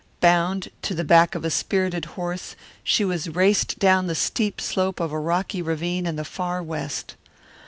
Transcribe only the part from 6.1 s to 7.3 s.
the Far West.